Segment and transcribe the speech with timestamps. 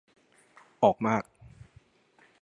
[0.83, 1.23] ออกมาก